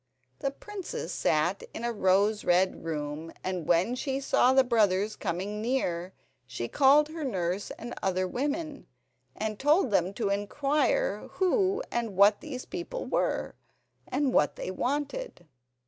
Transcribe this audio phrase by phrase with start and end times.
[0.39, 5.61] The princess sat in a rose red room, and when she saw the brothers coming
[5.61, 6.15] near
[6.47, 8.87] she called her nurse and other women,
[9.35, 13.53] and told them to inquire who and what these people were,
[14.07, 15.45] and what they wanted.